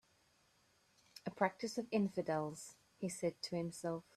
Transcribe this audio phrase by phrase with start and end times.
[1.27, 4.03] "A practice of infidels," he said to himself.